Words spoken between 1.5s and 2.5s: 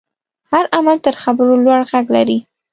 لوړ غږ لري.